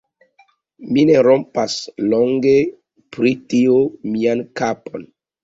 Mi 0.95 1.03
ne 1.09 1.17
rompas 1.27 1.75
longe 2.13 2.55
pri 3.19 3.35
tio 3.53 3.77
mian 4.17 4.43
kapon. 4.65 5.07